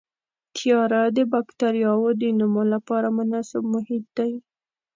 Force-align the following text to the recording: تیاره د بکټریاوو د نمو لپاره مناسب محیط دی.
تیاره 0.55 1.01
د 1.15 1.17
بکټریاوو 1.31 2.09
د 2.21 2.23
نمو 2.39 2.63
لپاره 2.73 3.07
مناسب 3.17 3.63
محیط 3.73 4.05
دی. 4.17 4.31